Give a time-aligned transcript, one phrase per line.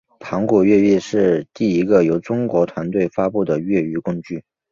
[0.19, 4.43] 盘古越狱是第一个由中国团队发布的越狱工具。